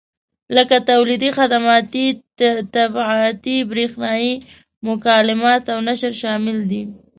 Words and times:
لکه 0.55 0.77
تولیدي، 0.89 1.29
خدماتي، 1.37 2.05
طباعتي، 2.75 3.57
برېښنایي 3.71 4.33
مکالمات 4.89 5.63
او 5.73 5.79
نشر 5.89 6.11
یې 6.13 6.19
شامل 6.21 6.57
دي. 6.69 6.81